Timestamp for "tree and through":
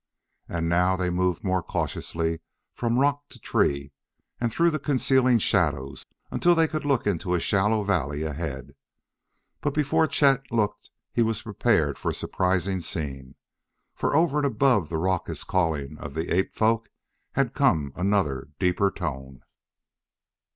3.39-4.71